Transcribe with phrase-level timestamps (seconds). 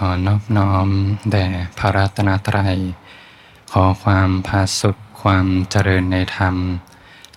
[0.00, 0.88] ขอนอบน้อม
[1.30, 1.46] แด่
[1.78, 2.78] พระรัตนตรัย
[3.72, 6.54] ขอความพาสุขความเจริญในธรรม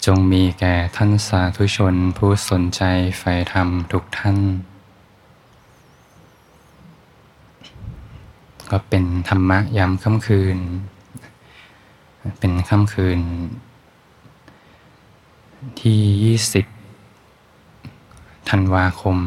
[0.05, 2.81] จงมีแก่ท่านสาธุชนผู้สนใจ
[3.17, 4.37] ใฝ่ธรรมทุกท่าน
[8.71, 10.57] ก็เป็นธรรมะยามค่ำคืน
[12.39, 13.19] เป็นค่ำคืน
[15.81, 16.37] ที่
[17.23, 19.17] 20 ธันวาคม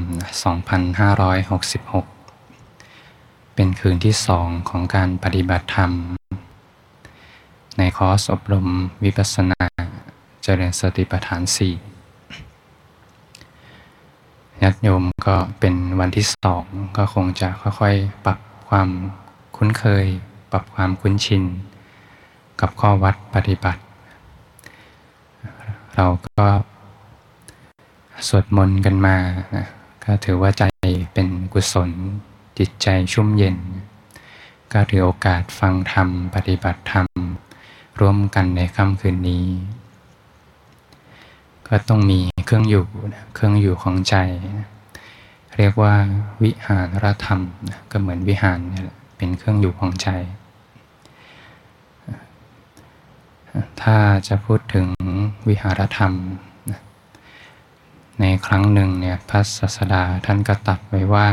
[2.06, 2.11] 2566
[3.64, 5.90] เป็นคืนที่สองของการปฏิบัติธรรม
[7.78, 8.66] ในคอร์สอบรม
[9.04, 9.64] วิปัสสนา
[10.42, 11.74] เจริญสติปัฏฐานสี่
[14.62, 16.64] ญาติโยมก็เป็นวันที่สอง
[16.96, 18.38] ก็คงจะค่อยๆ ปรับ
[18.68, 18.88] ความ
[19.56, 20.06] คุ้นเคย
[20.52, 21.42] ปรับความคุ้นชิน
[22.60, 23.80] กับข้อวัดปฏิบัติ
[25.96, 26.46] เราก็
[28.28, 29.16] สวดมนต์กันมา
[29.54, 29.66] นะ
[30.04, 30.62] ก็ถือว่าใจ
[31.12, 31.92] เป็นกุศล
[32.58, 33.56] จิตใจชุ่มเย็น
[34.72, 37.06] ก็ถือโอกาสฟังธรรม ปฏิบัติธรรม
[38.00, 39.46] ร่วมกันในค่ำคืนนี้
[41.68, 42.86] ก็ต้องมีเครื่องอยู่
[43.34, 44.16] เครื่องอยู่ของใจ
[45.56, 45.94] เรียกว่า
[46.42, 47.40] วิหารธรรม
[47.90, 48.60] ก็เหมือนวิหาร
[49.16, 50.08] เป็นเครื่องอยู่ของใจ
[53.82, 53.96] ถ้า
[54.28, 54.86] จะพูดถึง
[55.48, 56.12] วิหารธรรม
[58.20, 61.28] ในครั้งหนึ่งเนี่ยพระศาสดาท่านก็ตัดไว้ว่า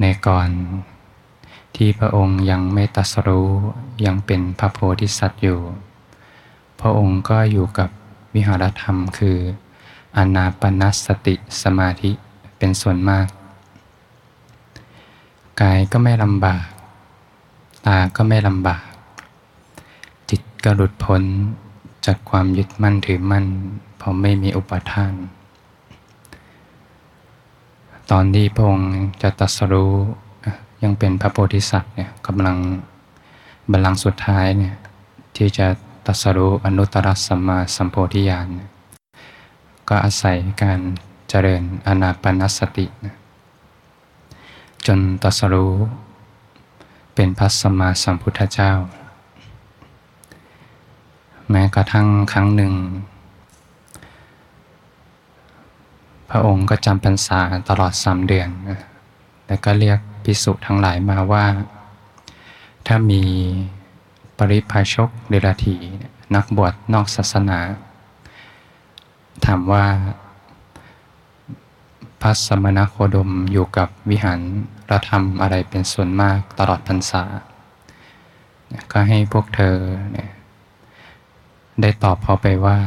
[0.00, 0.48] ในก่อน
[1.76, 3.50] ที่พระองค์ยังไม่ตัสรู้
[4.04, 5.60] ยังเป็นพระโพธิสัตว์อยู่
[6.80, 7.90] พระองค์ก็อยู่กับ
[8.34, 9.38] วิหารธรรมคือ
[10.16, 12.10] อนาปนสติสมาธิ
[12.58, 13.26] เป็นส่วนมาก
[15.60, 16.64] กายก็ไม่ลำบาก
[17.86, 18.84] ตาก็ไม่ลำบาก
[20.30, 21.22] จิตก็หลุดพ้น
[22.06, 23.46] จากความยึดมั่นถือมั่น
[23.96, 25.12] เพราะไม่มีอุปทาน
[28.12, 29.92] ตอนที่พระองค์จะตัสรู้
[30.82, 32.56] ยังเป็นพระโพธิสัตว์เนี่ยกำลัง
[33.70, 34.74] บัลลังก์สุดท้ายเนี่ย
[35.36, 35.66] ที่จะ
[36.06, 38.46] ตัสรู้อนุตตรสัมมาสัมโพธิญาณ
[39.88, 40.80] ก็อาศัยการ
[41.28, 43.16] เจริญอนาปนสตินะ
[44.86, 45.74] จนตัสรู้
[47.14, 48.72] เป็นพระสัมมาสัมพุทธเจ้า
[51.50, 52.72] แม้กระทั่งครั้งหนึ่ง
[56.30, 58.48] พระองค์ก็จำพรรษาตลอดสามเดือน
[59.46, 61.44] แล้วก็เรียกภิกษุทั้งหลายมาว่า
[62.86, 63.22] ถ้ามี
[64.38, 65.76] ปริพาชกเดรธี
[66.34, 67.58] นักบวชนอกศาสนา
[69.46, 69.86] ถามว่า
[72.20, 74.40] พระสมณโคดมอยู่กับวิหาร
[74.86, 77.22] เระธรรมอะไรเป็นส่วนมากตลอดพรรษา
[78.92, 79.76] ก็ให้พวกเธอ
[81.80, 82.78] ได้ตอบเขาไปว่า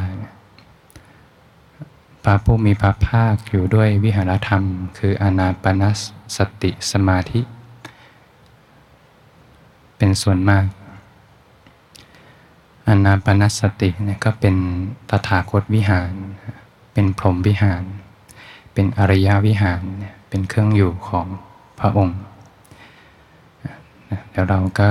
[2.30, 4.64] ระผู้มีพระภาคอยู่ด้วยวิหารธรรม
[4.98, 5.84] คืออนาปน
[6.38, 7.42] สติสมาธิ
[9.98, 10.66] เป็นส่วนมาก
[12.88, 14.56] อนาปนสติเนี่ยก็เป็น
[15.10, 16.12] ตถาคตวิหาร
[16.94, 17.84] เป็นพรหมวิหาร
[18.74, 19.84] เป็นอริยวิหาร
[20.30, 21.28] เป็นเครื่องอยู่ของ
[21.80, 22.20] พระองค์
[24.32, 24.90] เดี๋ยวเราก็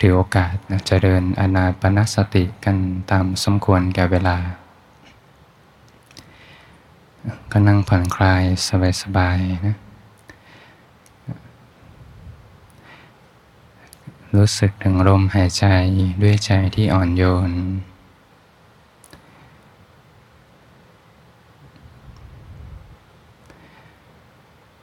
[0.00, 2.76] ถือโอกาสนะเจริญอนาปนสติกัน
[3.10, 4.36] ตามสมควรแก่เวลา
[7.52, 8.42] ก็นั่งผ่อนคลาย
[9.02, 9.76] สบายๆนะ
[14.36, 15.64] รู้สึกถึงลมหายใจ
[16.22, 17.52] ด้วยใจที่อ่อนโยน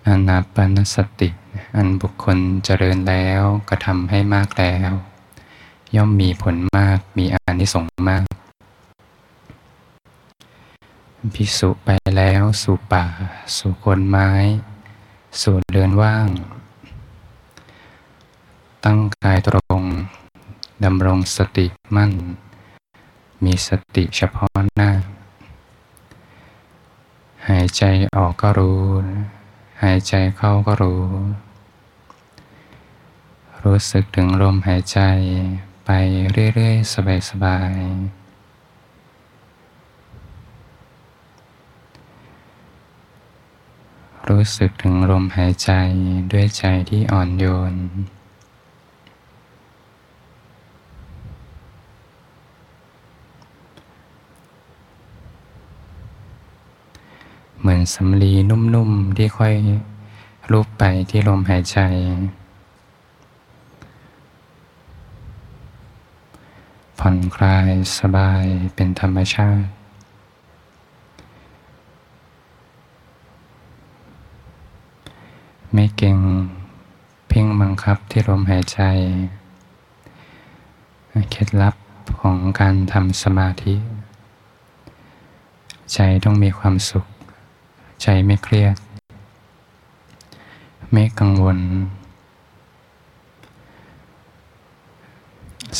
[0.08, 1.30] อนาปนสติ
[1.76, 4.92] อันบุคคลเจริญแล้วกระทำให้มากแล้ว
[5.96, 8.24] ย่อมมีผลมากมีอานิสงส์มาก
[11.36, 13.06] พิสุไปแล้วสู่ป่า
[13.58, 14.30] สู่คนไม้
[15.42, 16.28] สู่เรือนว่าง
[18.84, 19.84] ตั้งกายตรง
[20.84, 21.66] ดำรงสติ
[21.96, 22.12] มั่น
[23.44, 24.92] มีสติเฉพาะหน้า
[27.48, 27.84] หายใจ
[28.16, 28.82] ออกก็รู้
[29.84, 31.04] หายใจเข้าก็รู้
[33.64, 35.00] รู้สึกถึงลมหายใจ
[35.86, 35.90] ไป
[36.54, 36.94] เรื่อย ๆ
[37.30, 38.27] สบาย ๆ
[44.34, 45.72] รู้สึกถึงลมหายใจ
[46.32, 47.74] ด้วยใจที่อ่อนโยน
[57.60, 59.56] เหมือนสำลีนุ่มๆ ที่ค่อย
[60.52, 61.80] ลูบไปที่ลมหายใจ
[67.00, 68.44] ผ่อนคลายสบาย
[68.76, 69.77] เป็นธรรมชาติ
[75.74, 76.18] ไม่เก่ง
[77.28, 78.80] เพ่งบังคับที่ลมหายใจ
[81.32, 81.76] เคล็ดลับ
[82.20, 83.76] ของการทำสมาธิ
[85.94, 87.06] ใจต้องมีความสุข
[88.04, 88.76] ใจไม่เครียด
[90.92, 91.60] ไม่กังวล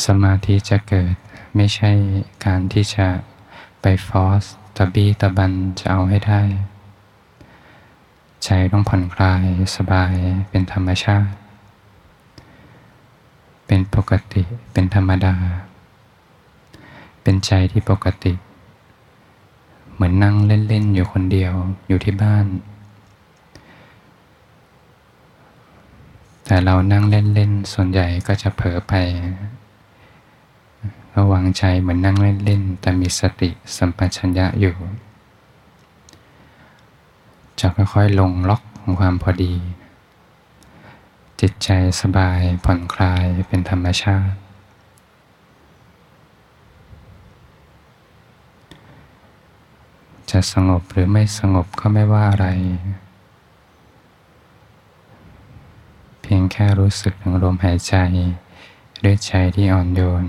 [0.04, 1.14] สมาธิจะเกิด
[1.54, 1.90] ไม่ใช่
[2.44, 3.06] การที่จะ
[3.80, 4.44] ไปฟอส
[4.76, 6.42] ตะบี้ตะบันจะเอาให้ได้
[8.44, 9.44] ใจต้องผ่อนคลาย
[9.76, 10.14] สบาย
[10.50, 11.32] เป็นธรรมชาติ
[13.66, 14.42] เป็นปกติ
[14.72, 15.34] เป็นธรรมดา
[17.22, 18.32] เป็นใจที่ปกติ
[19.94, 21.52] เหมือนนั่งเล่น ๆ อยู่คนเดียว
[21.88, 22.46] อยู่ที่บ้าน
[26.44, 28.92] แต่เรานั่งเล่น ๆ ส่วนใหญ่ก็จะเผลอไป
[31.16, 34.76] ระวังใจเหมือนนั่งเล่น ๆ แต่มีสติสัมปชัญญะอยู่
[37.60, 39.54] จะค่อยๆลงล็อกของความพอดี
[41.40, 41.68] จิตใจ
[42.00, 44.36] สบายผ่อนคลายเป็นธรรมชาติ
[50.30, 52.46] จะสงบหรือไม่สงบก็ไม่ว่าอะไร
[56.22, 57.94] เพียงแค่รู้สึกถึงลมหายใจ
[59.04, 60.24] ด้วยใจที่อ่อนโยน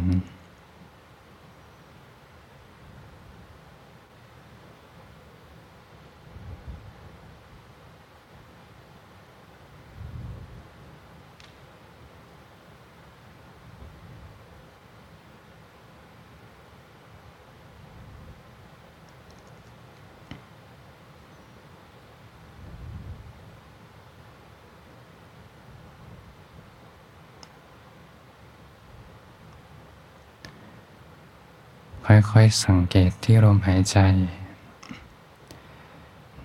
[32.32, 33.98] ค่อยๆสังเกตที่ลมหายใจ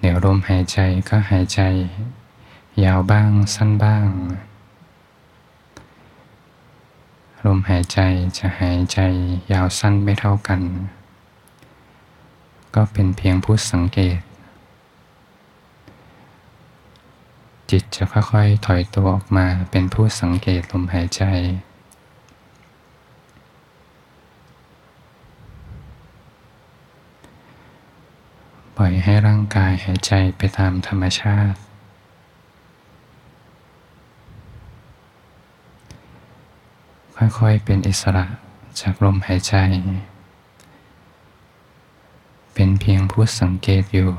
[0.00, 0.78] เดี๋ยวลมหายใจ
[1.08, 1.60] ก็หายใจ
[2.84, 4.08] ยาวบ้างสั้นบ้าง
[7.44, 7.98] ลมหายใจ
[8.38, 8.98] จะหายใจ
[9.52, 10.60] ยาวสั้นไม่เท่ากัน
[12.74, 14.18] ก็เป็นเพียงผู้สังเกต
[17.70, 21.24] จิตจะค่อยๆถอยตัวออกมาเป็นผู้สังเกตลมหายใจ
[28.78, 31.58] ปล่อย ให้ร่างกายหายใจไปตามธรรมชาติ
[37.16, 38.26] ค่อยๆเป็นอิสระ
[38.80, 39.54] จากลมหายใจ
[42.54, 44.10] เป็นเพียงผู้สังเกตอยู่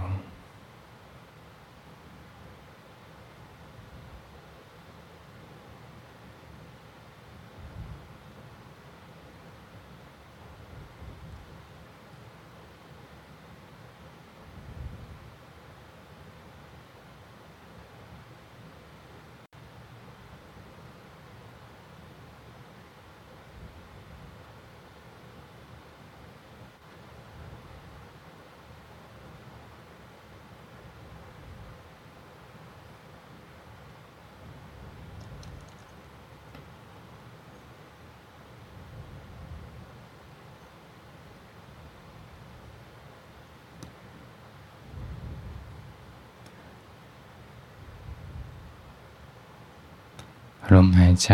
[50.73, 51.31] ลมหายใจ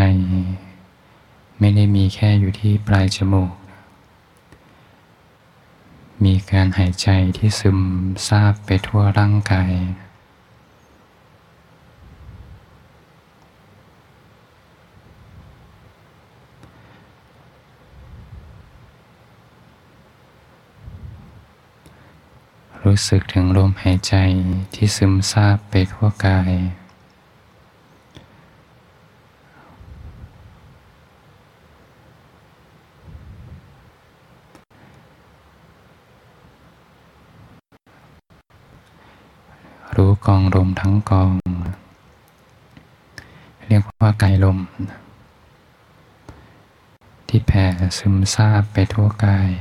[1.59, 3.51] ไม่ได้มีแค่อยู่ที่ปลายจมูก
[6.23, 7.07] มีการหายใจ
[7.37, 7.79] ที่ซึม
[8.27, 9.73] ซาบไปทั่วร่างกาย
[22.83, 24.15] รู้สึกถึงลมหายใจ
[24.73, 26.51] ที่ซึมซาบไปทั่วกาย
[40.01, 41.31] รู้กองลมทั้งกอง
[43.67, 44.57] เรียกว่ากายลม
[47.27, 47.65] ที่แผ่
[47.97, 49.51] ซึมซาบไปทั่วกาย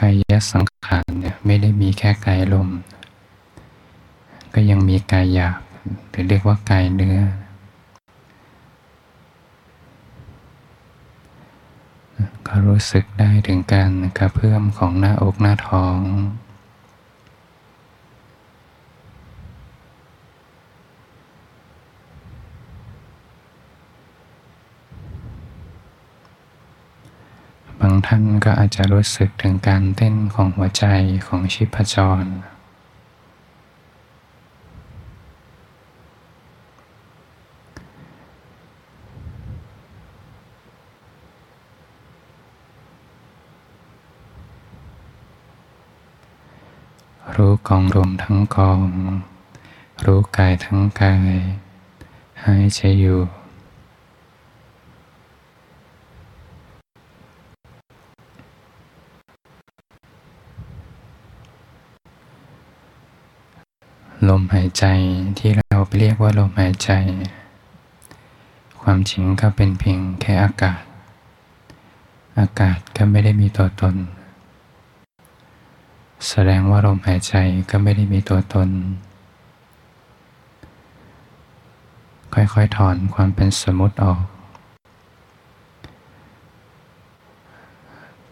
[0.00, 2.68] กา ยสังขารเนี่ยไม่ได้มีแค่กายลม
[4.54, 5.58] ก็ยังมีกายหยาบ
[6.10, 7.18] หรือเรียกว่ากายเนื้อ
[12.46, 15.98] ก็รู้สึกได้ถึงการกระเพื่อมของหน้าอกหน้าท้อง
[28.06, 30.84] ท่านก็อาจจะรู้สึกถึงการเต้นของหัวใจ
[31.26, 32.24] ของชีพจร
[47.36, 48.80] รู้กองรวมทั้งกอง
[50.04, 51.36] รู้กายทั้งกาย
[52.44, 53.41] หายใจอยู่
[64.28, 64.84] ลมหายใจ
[65.38, 66.90] ที่เราเรียกว่าลมหายใจ
[68.82, 70.82] ความจริงก็เป็นเพียงแค่อากาศ
[72.40, 73.96] อากาศก็ไม่ได้มีตัวตน
[76.28, 77.34] แสดงว่าลมหายใจ
[77.70, 78.68] ก็ไม่ได้มีตัวตน
[82.34, 84.20] ค่อยๆถอนความเป็นสมมติออก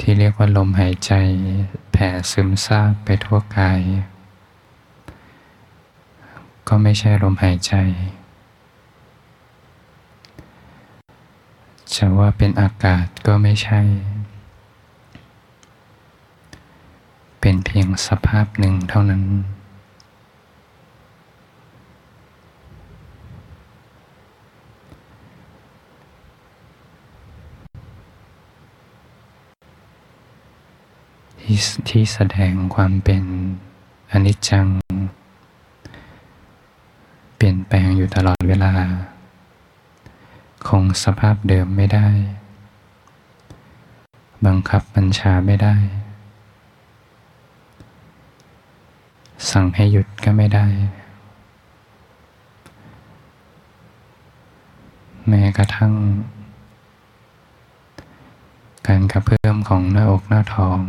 [0.01, 1.13] ที่เรียกว่าลมหายใจ
[1.93, 3.81] แผ่ซึมซาบไปทั่วกาย
[6.73, 7.73] ก็ไม่ใช่ลมหายใจ
[11.95, 13.81] จะว่าเป็นอากาศก็ไม่ใช่
[17.41, 19.23] เป็นเพียงสภาพหนึ่งเท่านั้น
[31.41, 31.59] ที่
[31.89, 33.23] ที่แสดงความเป็น
[34.11, 34.69] อนิจจัง
[37.43, 38.73] เปลี่ยนแปลง อยู่ตลอดเวลา
[40.67, 42.09] คงสภาพเดิมไม่ได้
[44.47, 45.75] บังคับบัญชาไม่ได้
[49.51, 50.67] สั่งให้หยุดก็ไม่ได้
[55.29, 55.93] แม้กระทั่ง
[58.87, 60.81] การกระเพื่อมของหน้าอกหน้าท้อง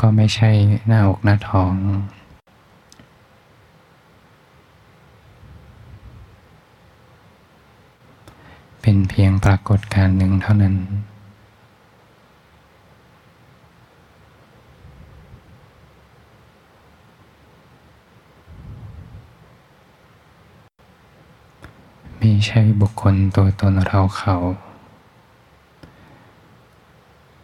[0.00, 0.50] ก็ไม่ใช่
[0.86, 1.74] หน้าอกหน้าท้อง
[8.84, 10.76] เป็นเพียงปรากฏการหนึ่งเท่านั้น
[22.18, 24.34] ไม่ใช่บุคคลตัวตนเราเขา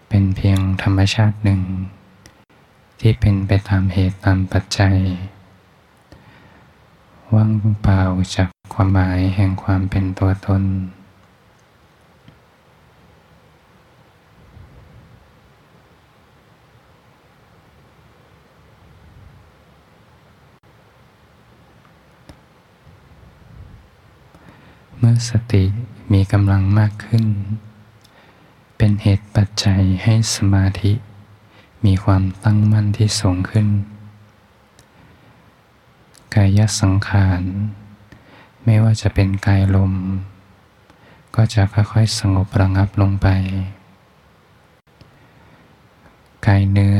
[0.08, 1.60] เป็นเพียงธรรมชาติหนึ่ง
[3.00, 4.96] ที่เป็นไปตามเหตุตามปัจจัย
[7.34, 7.50] ว่าง
[7.82, 8.02] เปล่า
[8.34, 10.64] จากความหมายแห่งความเป็นตัวตน
[24.97, 25.64] เมื่อสติ
[26.12, 27.24] มีกำลังมากขึ้น
[28.76, 30.92] เป็นเหตุปัจจัยให้สมาธิ
[31.84, 33.66] มีความตั้งมั่นที่สูงขึ้น
[36.34, 37.42] กายสังขาร
[38.64, 39.92] ไม่ว่าจะเป็นกายลม
[41.36, 43.26] ก็จะค่อยๆสงบระงับลงไป
[46.46, 46.98] กายเนื้อ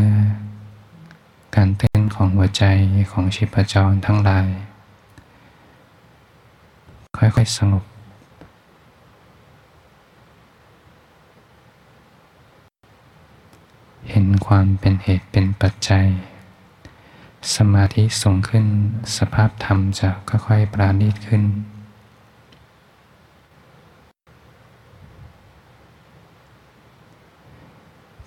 [1.56, 2.64] การเต้นของหัวใจ
[3.12, 4.48] ของชีพจรทั้งหลาย
[7.18, 7.84] ค่อยๆสงบ
[14.10, 16.06] เห็น ความเป็นเหตุเป็นปัจจัย
[17.54, 18.66] สมาธิสูงขึ้น
[19.16, 21.42] สภาพธรรมจะค่อยๆปราณีตขึ้น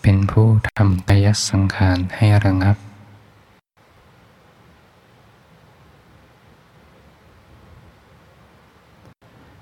[0.02, 0.48] เป็นผู้
[0.78, 2.78] ทำกายสังขารให้ระงับ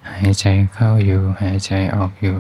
[0.10, 2.38] หายใจเข้าอยู่ หายใจออกอยู่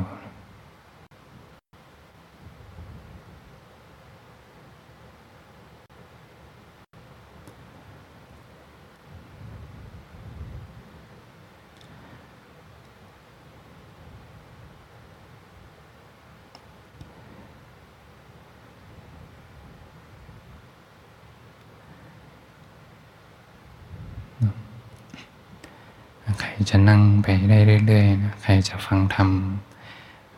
[26.39, 29.29] ใคร จะนั่งไปได้เรื่อยๆนะใครจะฟังธรรม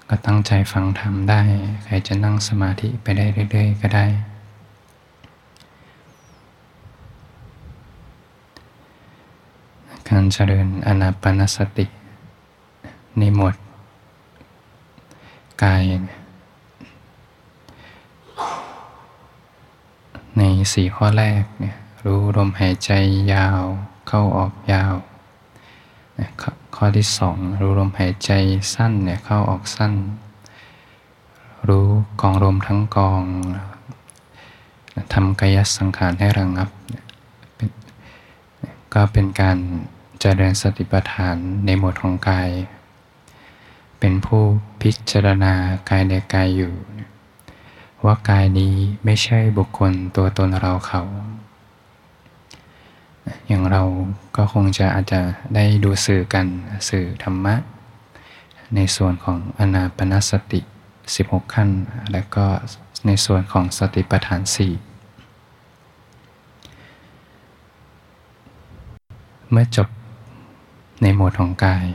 [0.10, 1.42] ก็ตั้งใจฟังธรรมได้
[1.84, 4.06] ใครจะนั่งสมาธิไปได้เรื่อยๆ ก็ได้
[10.08, 11.86] การเจริญอนาปนสติ
[13.18, 13.56] ในหมวด
[15.64, 15.84] กาย
[20.38, 20.42] ใน
[20.74, 21.76] สี่ข้อแรกเนี่ย
[22.06, 22.92] รู้ลมหายใจ
[23.34, 23.62] ยาว
[24.08, 24.94] เข้าออกยาว
[26.76, 28.32] ข้อที่สองรู้ลมหายใจ
[28.74, 29.94] สั้นเนี่ยเข้าออกสั้น
[31.68, 31.88] รู้
[32.22, 33.24] กองรวมทั้งกอง
[35.14, 36.70] ทำกายสังขารให้ระงงับ
[38.94, 39.58] ก็เป็นการ
[40.20, 42.50] เจริญสติปัฏฐานในหมวดของกาย
[44.00, 44.44] เป็นผู้
[44.82, 45.54] พิจารณา
[45.90, 46.74] กายในกายอยู่
[48.06, 48.74] ว่ากายนี้
[49.06, 51.02] ไม่ใช่บุคคลตัวตนเราเขา
[53.48, 53.84] อย่างเรา
[54.38, 55.22] ก็คงจะอาจจะ
[55.56, 56.46] ได้ดูสื่อกัน
[56.90, 57.56] สื่อธรรมะ
[58.76, 60.60] ในส่วนของอนาปนสติ
[61.08, 61.70] 16 ขั้น
[62.12, 62.46] และก็
[63.06, 64.54] ในส่วนของสติปัฏฐาน 4
[69.52, 69.90] เมื่อจบ
[71.02, 71.86] ในหมวดของกาย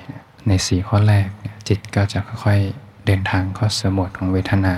[0.49, 1.29] ในสี่ข้อแรก
[1.69, 4.75] จิตก็จะค่อยๆเดินทางเข้าสู่หมดของเวทนา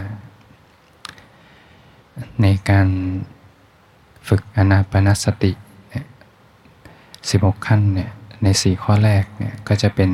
[2.43, 2.88] ในการ
[4.28, 5.52] ฝึกอนาปนสติ
[7.30, 8.11] 16 ขั้นเนี่ย
[8.42, 10.11] ในสี่ข้อแรกเนี่ยก็จะเป็น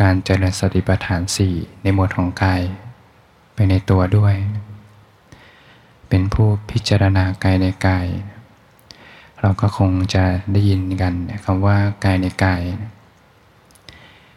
[0.00, 2.60] การเจริญสติปัฏฐาน 4 ในหมวดของกาย
[3.54, 4.34] ไปในตัวด้วย
[6.08, 8.06] เป็นผู้พิจารณากายในกาย
[9.40, 11.14] เราก็คงจะได้ยินกัน
[11.44, 12.62] คำว่ากายในกาย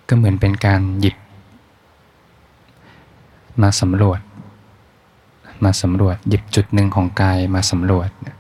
[0.08, 1.16] ก็เหมือนเป็นการหยิบ
[3.62, 4.22] มาสำรวจ
[5.64, 8.39] มาสำรวจหยิบจุดหนึ่งของกายมาสำรวจเ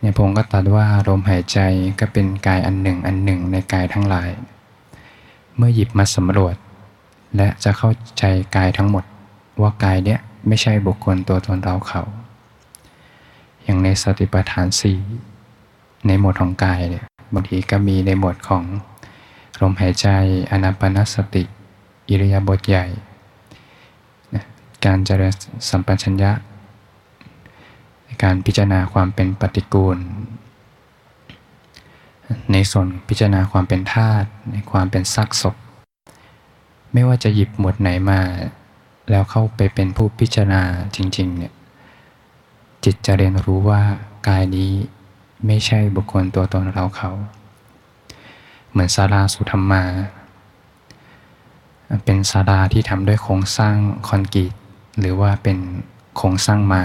[0.00, 1.58] เนี่ยพงก็ตัดว่าลมหายใจ
[2.00, 4.28] ก็เป็นกายอันหนึ่งอันหนึ่งในกายทั้งหลาย
[5.56, 6.54] เมื่อหยิบมาสำรวจ
[7.36, 8.24] และจะเข้าใจ
[8.56, 9.04] กายทั้งหมด
[9.60, 12.02] ว่ากายเนี้ยไม่ใช่บุคคลตัวตนเราเขา
[13.64, 14.98] อย่างในสติปัฏฐานสี่
[16.06, 17.04] ในหมวดของกายเนี่ย
[17.34, 18.64] บางทีก็มีในหมวดของ
[19.60, 20.08] ลมหายใจ
[20.50, 21.44] อนาปนสติ
[22.08, 22.86] อิริยาบถใหญ่
[24.84, 25.32] การเจริญ
[25.68, 26.30] สัมปชัญญะ
[28.22, 29.98] การพิจารณาความเป็นปฏิกูล
[32.52, 35.54] ในส่วนพิจารณาความเป็นธาตุในความเป็นซากศพ
[36.92, 38.20] ไม่ว่าจะหยิบหมวดไหนมา
[39.10, 40.62] แล้วเข้าไปเป็นผู้พิจารณา
[40.96, 41.52] จริงๆเนี่ย
[42.84, 43.82] จิตจะเรียนรู้ว่า
[44.28, 44.72] กายนี้
[45.46, 47.10] ไม่ใช่บุคคลตัวตนเราเขา
[48.70, 49.84] เหมือนศาลาสุธรรมา
[52.04, 53.76] เป็นศาลาที่ทำด้วยโครงสร้าง
[54.08, 54.52] คอนกรีต
[55.00, 55.58] หรือว่าเป็น
[56.16, 56.84] โครงสร้างไม้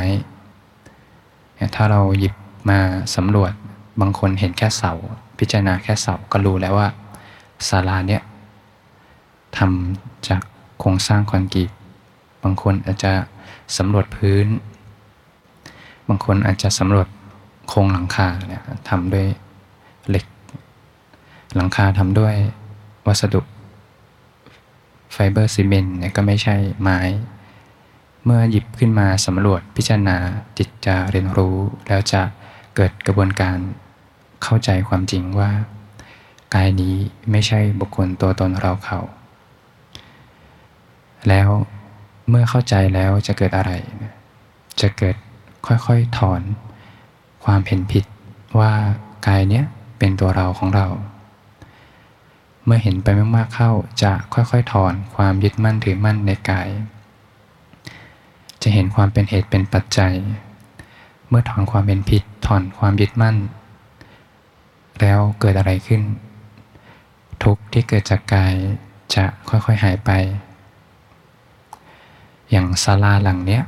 [1.76, 2.34] ถ้าเราหยิบ
[2.70, 2.80] มา
[3.16, 3.54] สำรวจ
[4.02, 4.94] บางคนเห็นแค่เสา
[5.40, 6.88] พิจารณาแค่เสาก็รู้แล้วว่า
[7.68, 8.22] ศาลาเนี้ย
[9.58, 10.42] ทำจาก
[10.80, 11.70] โครงสร้างคอนกรีต
[12.44, 13.14] บางคนอาจจะ
[13.78, 14.48] สำรวจพื้น
[16.08, 17.08] บางคนอาจจะสำรวจ
[17.68, 19.28] โครงหลังคาเนี่ยทำด้วย
[20.10, 20.26] เหล็ก
[21.56, 22.34] หลังคาทำด้วย
[23.08, 23.42] วัสดุ
[25.12, 27.00] ไฟเบอร์ซีเมนต์เนี่ยก็ไม่ใช่ไม้
[28.26, 30.18] เมื่อหยิบขึ้นมาสำรวจพิจารณา
[30.58, 31.58] จิตจะเรียนรู้
[31.88, 32.22] แล้วจะ
[32.76, 33.58] เกิดกระบวนการ
[34.44, 35.52] เข้าใจความจริงว่า
[36.56, 36.96] กายนี้
[37.32, 39.00] ไม่ใช่บุคคลตัวตนเราเขา
[41.30, 41.50] แล้ว
[42.30, 43.72] เมื่อเข้าใจแล้วจะเกิดอะไร
[44.82, 45.16] จะเกิด
[45.68, 46.42] ค่อยๆถอน
[47.46, 48.06] ความเห็นผิด
[48.60, 48.74] ว่า
[49.28, 49.66] กายเนี้ย
[49.98, 50.88] เป็นตัวเราของเรา
[52.66, 53.72] เมื่อเห็นไปมากๆเข้า
[54.04, 56.68] จะค่อยๆถอนความยึดมั่นถือมั่นในกาย
[58.68, 60.14] จะเห็นความเป็นเหตุเป็นปัจจัย
[61.28, 63.36] เมื่อถอนความเป็นผิดถอนความยึดมั่น
[65.00, 66.02] แล้วเกิดอะไรขึ้น
[67.44, 68.54] ทุกที่เกิดจากกาย
[69.16, 70.12] จะค่อยๆหายไป
[72.52, 73.64] อย่างศาลาหลังเนี้ย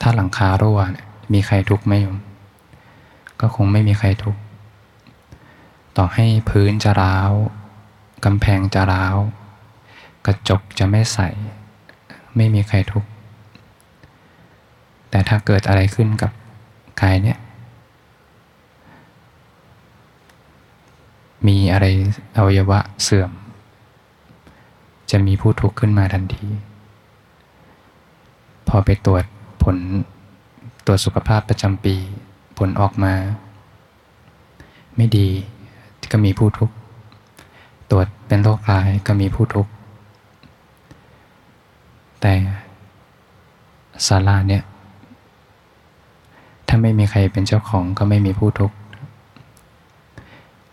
[0.00, 0.80] ถ้าหลังคารั่ว
[1.32, 2.16] มีใครทุกข์ไหมโยม
[3.40, 4.40] ก็คงไม่มีใครทุกข์
[5.96, 7.30] ต่อให้พื้นจะร้าว
[8.24, 9.16] กำแพงจะร้าว
[10.26, 11.18] กระจกจะไม่ใส
[12.36, 13.08] ไม่มีใครทุกข์
[15.10, 16.30] แต่ถ้าเกิดอะไรขึ้นกับ
[17.00, 17.38] กายเนี้ย
[21.46, 21.86] มีอะไร
[22.36, 23.30] อวัยวะเสื่อม
[25.10, 26.46] จะมีผู้ทุกข์ขึ้นมาทันที
[28.68, 29.24] พอไปตรวจ
[29.62, 29.76] ผล
[30.86, 31.94] ตรวจสุขภาพประจำปี
[32.58, 33.14] ผลออกมา
[34.96, 35.28] ไม่ดี
[36.12, 36.74] ก็มีผู้ทุกข์
[37.90, 39.70] ตรวจเป็นโรคร้ายก็มีผู้ทุกข์
[42.20, 42.32] แต่
[44.06, 44.62] ศาลาเนี่ย
[46.68, 48.76] ถ้าไม่มีใครเป็นเจ้าของก็ไม่มีผู้ทุกข์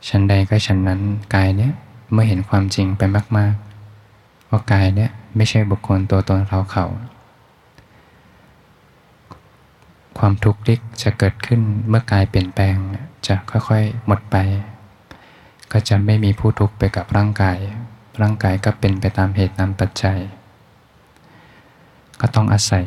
[0.08, 1.01] ชั้นใดก็ชั้นนั้น
[1.36, 1.73] กายเนี่ย
[2.12, 3.01] เมื่อเห็นความจริงไป
[3.38, 6.86] มากๆ ว่ากายเนี่ยไม่ใช่บุคคลตัวตนเราเขา
[10.17, 12.75] ความทุกข์ที่จะเกิดขึ้นเมื่อกายเปลี่ยนแปลง
[13.27, 14.36] จะค่อยๆ หมดไป
[15.71, 17.58] ก็จะไม่มีผู้ทุกข์ไปกับร่างกาย
[18.21, 20.19] ร่างกายก็เป็นไปตามเหตุตามปัจจัย
[22.21, 22.86] ก็ต้องอาศัย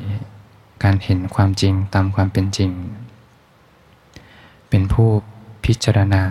[0.83, 2.71] การเห็นความจริงตามความเป็นจริง
[4.69, 5.09] เป็นผู้
[5.65, 6.23] พิจารณา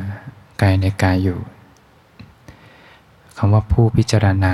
[0.62, 1.39] กายในกายอยู่
[3.38, 4.53] คำว่าผู้พิจารณา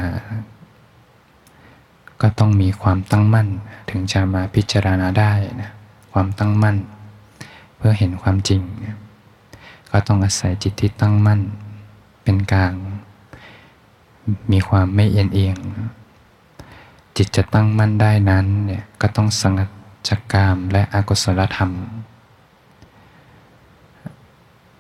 [2.21, 3.47] ก็ต้องมีความตั้งมั่น
[3.89, 5.71] ถึงจะมาพิจารณาได้นะ
[6.13, 6.77] ความตั้งมั่น
[7.77, 8.61] เพื่อเห็นความจริง
[9.89, 11.41] ก็ต้องอาศัยจิตที่ตั้งมั่น
[12.23, 12.73] เป็นกลาง
[14.51, 15.57] มีความไม่เอียงเอียง
[17.15, 19.69] จิตจะตั้งมั่นได้นั้นเนี่ยก็ต้องสงัด
[20.07, 21.71] จากกามและอกุศลธรรม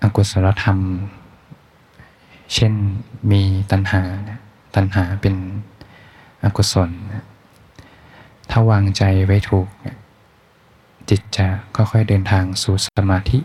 [0.03, 0.79] อกุศลธรรม
[2.53, 2.73] เช่น
[3.31, 4.03] มีตัณหา
[4.75, 5.35] ตัณหาเป็น
[6.43, 6.91] อกุศล
[8.49, 9.67] ถ้าวางใจไว้ถูก
[11.09, 13.39] จิตจะค่อยๆเดินทางสู่สมาธิ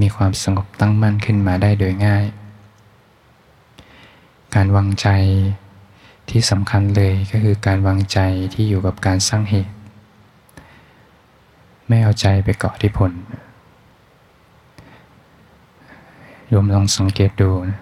[0.00, 2.24] มีความสงบตั้งมั่นขึ้นมาได้โดยง่าย
[4.54, 5.08] การวางใจ
[6.30, 8.18] ที่สำคัญเลยก็คือการวางใจ
[8.54, 9.75] ที่อยู่กับการสร้างเหตุ
[11.88, 13.12] ไม่เอาใจไปเกาะที่ผล
[16.52, 17.80] รวมลองสังเกตดูนะ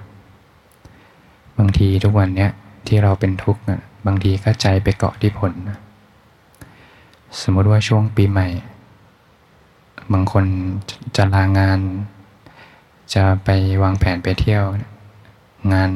[1.58, 2.50] บางทีทุกวันเนี้ย
[2.86, 5.78] ที่เราเป็นทุกข์นะบางทีก็ใจไปเกาะที่ผลนะ
[7.40, 8.48] สมมติว่าช่วงปีใหม่
[10.12, 10.44] บางคน
[11.16, 11.80] จะลางาน
[13.14, 13.48] จะไป
[13.82, 14.64] วางแผนไปเที่ยว
[15.72, 15.90] งาน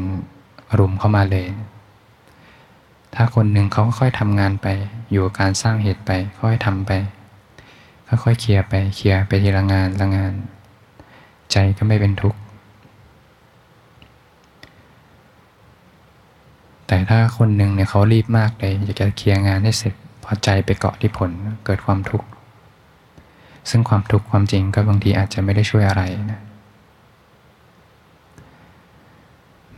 [0.79, 1.47] รุมเข้ามาเลย
[3.15, 4.67] ถ้าคนหนึ่งเขาค่อยทำงานไป
[5.11, 6.93] อยู่การสร้างเหตุไป ค่อยทำไป
[8.09, 10.33] ค่อยๆเคลียร์ไปเคลียร์ไปทีละงานละงาน
[11.53, 12.41] ใจก็ไม่เป็นทุกข์
[16.87, 19.95] แต่ถ้าคนหนึ่งเนี่ยเขารีบมากเลยอยากจะเคลียร์งานให้เสร็จ
[20.25, 21.31] พอใจไปเกาะที่ผล
[21.65, 22.29] เกิดความทุกข์
[23.71, 26.41] ซึ่งความทุกข์ความจริงก็บางทีอาจจะไม่ได้ช่วยอะไรนะ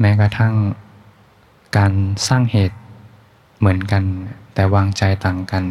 [0.01, 0.55] แม้กระทั่ง
[1.77, 1.93] การ
[2.29, 2.79] สร้างเหตุ
[3.59, 4.03] เหมือนกัน
[4.55, 5.65] แต่วางใจต่างกัน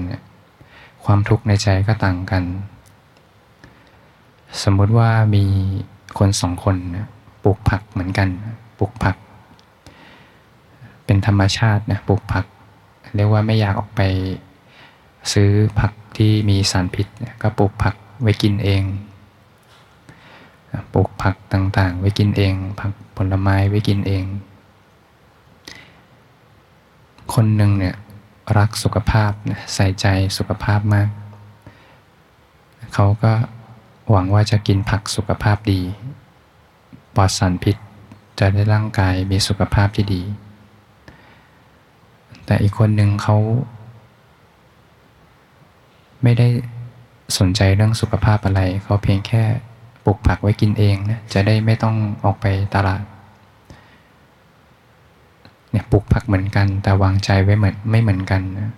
[1.05, 2.43] ความทุกข์ในใจก็ต่างกัน
[4.63, 5.45] สมมุติว่ามี
[6.17, 6.75] คนสองคน
[7.43, 8.29] ปลูกผักเหมือนกัน
[8.79, 9.15] ปลูกผัก
[11.05, 12.45] เป็นธรรมชาตินะปลูกผัก
[13.15, 14.01] เรียกว่าไม่อยากออกไป
[15.33, 17.07] ซื้อผักที่มีสารพิษ
[17.41, 18.83] ก็ปลูกผักไว้กินเอง
[20.93, 24.25] ปลูกผักต่างๆ ไว้กินเอง ผักผลไม้ไว้กินเอง
[27.33, 27.95] คนหนึ่งเนี่ย
[28.57, 29.31] รักสุขภาพ
[29.73, 30.05] ใส่ใจ
[30.37, 31.09] สุขภาพมาก
[32.93, 33.33] เขาก็
[34.09, 35.81] หวังว่าจะกินผักสุขภาพดี
[37.15, 37.75] ปลอดสารพิษ
[38.39, 40.21] จะได้ร่างกายมีสุขภาพที่ดี
[42.45, 43.37] แต่อีกคนหนึ่งเขา
[46.23, 46.47] ไม่ได้
[47.37, 49.43] สนใจเรื่องสุขภาพอะไร เขาเพียงแค่
[50.05, 53.03] ปลูกผักไว้กินเองนะจะได้ไม่ต้องออกไปตลาด
[55.71, 58.73] เนี่ยปลูกผักเหมือนกัน แต่วางใจไว้เหมือนไม่เหมือนกันนะ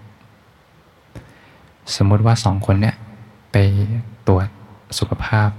[1.95, 2.95] สมมุติว่าสองคนเนี่ย
[3.51, 3.55] ไป
[4.27, 4.47] ตรวจ
[4.99, 5.49] สุขภาพ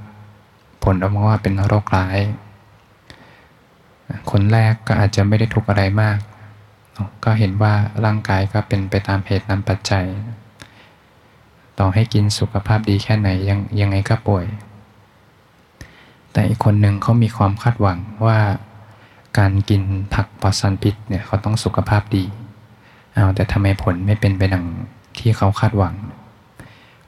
[0.84, 2.18] ผลออกมาว่าเป็นโรคร้าย
[4.30, 6.18] คนแรกก็อาจจะไม่ได้ทุกข์อะไรมาก
[7.24, 10.06] ก็เห็นว่าร่างกายก็เป็นไปตามเหตุตามปัจจัย
[11.78, 14.44] ต่อให้กินสุขภาพดีแค่ไหนยังยังไงก็ป่วย
[16.32, 18.38] แต่อีกคนหนึ่งเขามีความคาดหวังว่า
[19.38, 19.82] การกิน
[20.14, 22.24] ผักปลอดสารพิษเนี่ยเขาต้องสุขภาพดี
[23.12, 24.66] เอาแต่ทำไมผลไม่เป็นไปดัง
[25.18, 25.94] ที่เขาคาดหวัง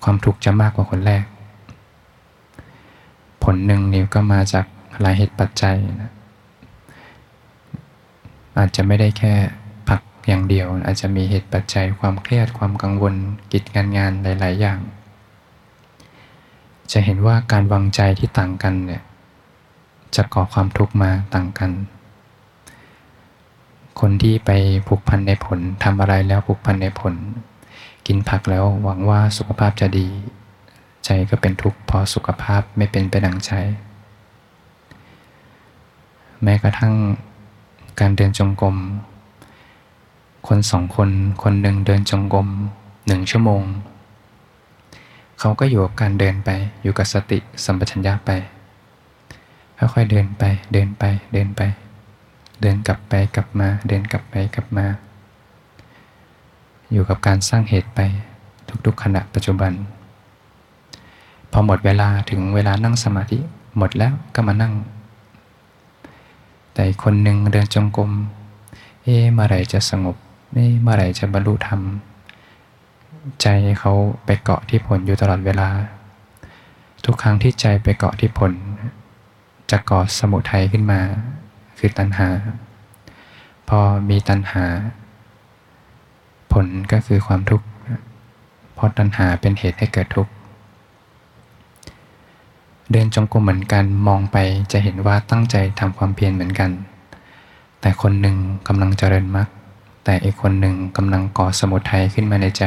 [0.04, 1.24] ความทุกข์จะมากกว่าคนแรก
[3.42, 4.66] ผลหนึ่งนี่ก็มาจาก
[5.00, 6.12] หลายเหตุปัจจัยนะ
[8.58, 9.34] อาจจะไม่ได้แค่
[9.88, 13.14] ผักอย่างเดียว อาจจะมีเหตุปัจจัยความเครียดความกังวล
[13.52, 14.78] กิจการงานหลาย ๆ อย่าง
[16.92, 19.02] จะเห็นว่าการวางใจที่ต่างกันเนี่ย
[20.16, 21.70] จะก่อความทุกข์มาต่างกัน
[24.00, 24.50] คนที่ไป
[24.86, 27.14] ผูกพันในผลทำอะไรแล้วผูกพันในผล
[28.06, 30.08] กินผักแล้วหวังว่าสุขภาพจะดี
[31.04, 33.52] ใจก็เป็นทุกข์เพราะสุขภาพไม่เป็นไปดังใจ
[36.42, 36.94] แม้กระทั่ง
[38.00, 38.76] การเดินจงกรม
[40.48, 41.10] คนสองคน
[41.42, 42.48] คนหนึ่งเดินจงกรม
[43.06, 43.62] หนึ่งชั่วโมง
[45.40, 46.50] เขาก็อยู่กับการเดินไป
[46.82, 48.30] อยู่กับสติสัมปชัญญะไป
[49.78, 51.62] ค่อยๆเดินไปเดินไปเดินไป
[52.64, 54.86] เดินกลับไปกลับมา เดินกลับไปกลับมา
[56.92, 58.00] อยู่กับการสร้างเหตุไป
[58.86, 59.72] ทุกๆขณะปัจจุบัน
[61.52, 63.38] พอหมดเวลาถึงเวลานั่งสมาธิ
[63.78, 64.72] หมดแล้วก็มานั่ง
[66.74, 68.10] แต่คนหนึ่งเดินจงกรม
[69.02, 70.16] เอ๊ะเมื่อไรจะสงบ
[70.56, 71.80] นี่เมื่อไหร่จะบรรลุธรรม
[73.42, 73.46] ใจ
[73.80, 73.92] เขา
[74.24, 75.68] ไปเกาะที่ผลอยู่ตลอดเวลา
[77.04, 78.52] ทุกครั้งที่ใจไปเกาะที่ผล
[79.70, 81.00] จะก่อสมุทัยขึ้นมา
[81.86, 82.28] คือตัณหา
[83.68, 84.64] พอมีตัณหา
[86.52, 87.66] ผลก็คือความทุกข์
[88.74, 90.32] เพราะตัณหาเป็นเหตุให้เกิดทุกข์
[92.90, 94.36] เดินจงกรมเหมือนกันมองไป
[94.72, 96.70] จะเห็นว่าตั้งใจทำความเพียรเหมือนกัน
[97.80, 98.36] แต่คนหนึ่ง
[98.68, 99.48] กำลังเจริญมรรค
[100.04, 102.64] แต่อีกคนหนึ่งกำลังก่อสมุทัยขึ้นมาในใจ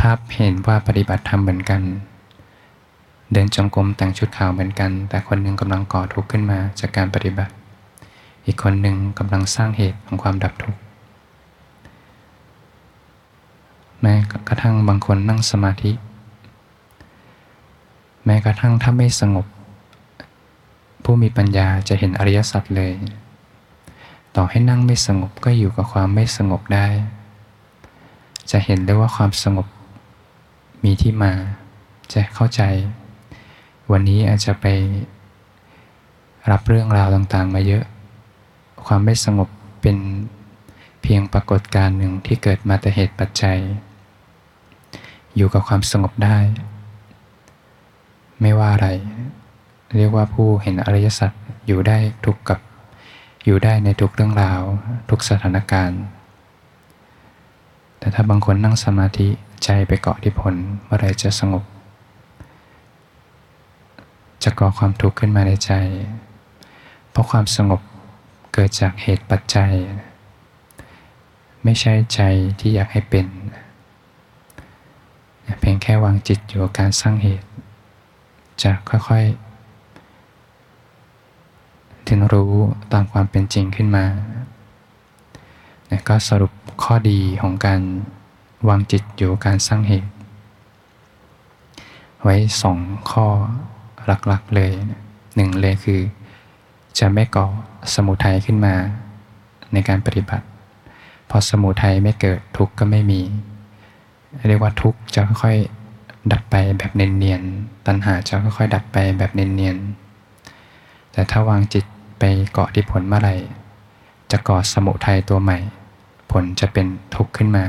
[0.00, 1.82] ภาพเห็นว่าปฏิบัติธรรมเหมือนกัน
[3.32, 7.52] เดินจงกรมแต่งชุดขาวเหมือนกัน แต่คนหนึ่งกำลังก่อทุกข์ขึ้นมาจากการปฏิบัติ
[8.46, 10.80] อีกคนหนึ่งกำลังสร้างเหตุของความดับทุกข์
[14.00, 14.14] แม้
[14.48, 15.92] กระทั่งบางคนนั่งสมาธิ
[18.24, 19.46] แม้กระทั่งถ้าไม่สงบ
[21.04, 22.92] ผู้มีปัญญาจะเห็นอริยสัจเลย
[24.36, 26.86] ต่อให้นั่งไม่สงบก็อยู่กับความไม่สงบได้
[28.50, 29.66] จะเห็นได้ว่าความสงบ
[30.84, 31.32] มีที่มา
[32.12, 32.62] จะเข้าใจ
[33.92, 34.66] วันนี้อาจจะไป
[36.50, 37.84] รับเรื่องราวต่างๆ มาเยอะ
[38.86, 39.48] ความไม่สงบ
[39.82, 39.98] เป็น
[41.02, 43.58] เพียงปรากฏการณ์หนึ่งที่เกิดมาแต่เหตุปัจจัย
[45.36, 46.38] อยู่กับความสงบได้
[48.40, 48.88] ไม่ว่าอะไร
[49.96, 51.30] เรียกว่าผู้เห็นอริยสัจ
[51.66, 52.60] อยู่ได้ทุกกับ
[53.44, 54.60] อยู่ได้ในทุกเรื่องราว
[55.10, 56.00] ทุกสถานการณ์
[57.98, 59.28] แต่ถ้าบางคนนั่งสมาธิ
[59.64, 61.64] ใจไปเกาะที่ผลเมื่อไรจะสงบ
[64.42, 65.72] จะก่อความทุกข์ขึ้นมาในใจ
[67.10, 67.80] เพราะความสงบ
[68.52, 69.72] เกิดจากเหตุปัจจัย
[71.64, 72.20] ไม่ใช่ใจ
[72.60, 73.26] ที่อยากให้เป็น
[75.60, 77.48] เพียงแค่วางจิตอยู่กับการสร้างเหตุ
[78.62, 82.52] จะค่อยๆถึงรู้
[82.92, 84.06] ตามความเป็นจริงขึ้นมา
[86.08, 87.80] ก็สรุปข้อดีของการ
[88.68, 90.10] วางจิตอยู่การสร้างเหตุ
[92.22, 92.78] ไว้สอง
[93.10, 93.26] ข้อ
[94.06, 94.70] หลักๆเลย
[95.36, 96.00] หนึ่งเลยคือ
[96.98, 97.46] จะไม่ก่อ
[97.94, 98.74] สมุทัยขึ้นมา
[99.72, 100.46] ในการปฏิบัติ
[101.30, 103.20] พอสมุทัยไม่เกิดทุกข์ก็ไม่มี
[104.48, 111.84] เรียกว่าทุกข์จะค่อยๆดับไปแบบเนียนๆตัณหาจะค่อยๆดับไปแบบเนียนๆแต่ถ้าวางจิต
[112.18, 113.36] ไปเกาะที่ผลเมื่อไหร่
[114.30, 115.58] จะก่อสมุทัยตัวใหม่
[116.30, 117.64] ผลจะเป็นทุกข์ขึ้นมา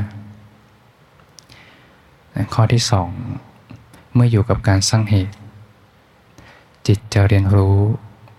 [2.54, 3.10] ข้อที่สอง
[4.14, 5.36] เมื่ออยู่กับการสร้างเหตุ
[6.88, 7.78] จิตจะเรียนรู้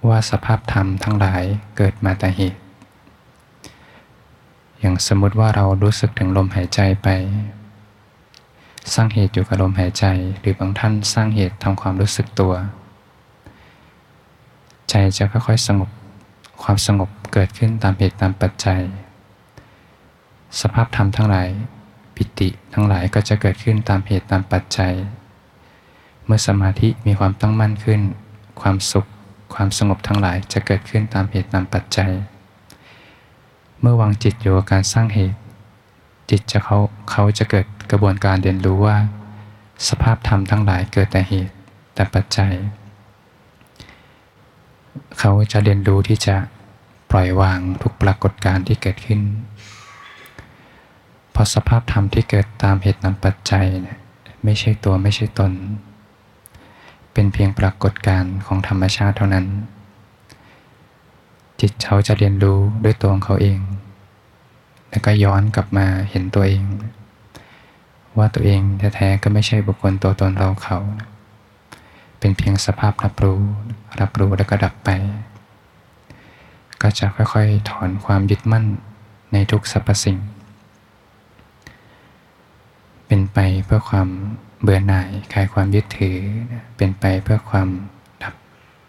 [0.09, 1.43] ว่าสภาพธรรมทั้งหลาย
[1.77, 2.61] เกิดมาแต่เหตุ
[4.81, 7.09] อย่างสมมติว่าเรารู้สึกถึงลมหายใจไป
[8.95, 10.05] สร้างเหตุอยู่กับลมหายใจ
[10.41, 12.53] หรือบางท่านสร้างเหตุทำความรู้สึกตัว
[14.89, 15.91] ใจจะค่อยๆสงบ
[16.63, 18.81] ความสงบเกิดขึ้นตามเหตุตามปัจจัย
[20.61, 21.49] สภาพธรรมทั้งหลาย
[22.15, 24.93] ปิติทั้งหลายก็จะเกิดขึ้นตามเหตุตามปัจจัย
[26.25, 28.03] เมื่อสมาธิมีความตั้งมั่นขึ้น
[28.63, 29.07] ความสุข
[29.55, 32.13] ความสงบทั้งหลายจะเกิดขึ้นตามเหตุตามปัจจัย
[33.81, 35.39] เมื่อวางจิตอยู่กับการสร้างเหตุ
[36.31, 36.79] จิตจะเขา
[37.11, 38.97] เขาจะเกิดกระบวนการเรียนรู้ว่า
[39.89, 41.55] สภาพธรรมทั้งหลายเกิดแต่เหตุ
[41.95, 42.53] แต่ปัจจัย
[45.19, 46.37] เขาจะเรียนรู้ที่จะ
[47.11, 49.21] ปล่อยวางทุกปรากฏการณ์ที่เกิดขึ้น
[51.33, 53.99] เพราะสภาพธรรมที่เกิดตามเหตุตามปัจจัยเนี่ย
[54.45, 55.53] ไม่ใช่ตัวไม่ใช่ตน
[57.13, 59.47] เป็นเพียงปรากฏการณ์ของธรรมชาติเท่านั้น
[61.61, 63.59] จิตเขาจะเรียนรู้ด้วยตัวของเขาเอง
[64.91, 66.65] แล้วก็ย้อนกลับมาเห็นตัวเอง
[68.19, 70.79] ว่าตัวเองแท้ๆก็ไม่ใช่บุคคลตัวตนเราเขา
[72.19, 73.41] เป็นเพียงสภาพรับรู้
[74.01, 74.91] รับรู้แล้วก็ดับไป
[76.83, 78.65] ก็จะค่อยๆ ถอนความยึดมั่น
[79.33, 80.19] ในทุกสรรพสิ่ง
[83.07, 84.09] เป็นไปเพื่อความ
[84.63, 86.19] เบื่อหน่ายคลายความยึดถือ
[86.77, 87.69] เป็นไปเพื่อความ
[88.23, 88.35] ดับ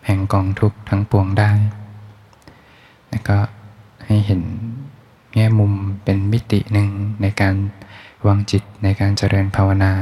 [0.05, 1.51] แห่งกองทุกข์ทั้งปวงได้
[3.09, 3.37] แล้วก็
[4.05, 4.41] ให้เห็น
[5.35, 6.89] แง่มุมเป็นมิติหนึ่ง
[7.21, 7.55] ในการ
[8.27, 9.93] วางจิตในการเจริญภาวนา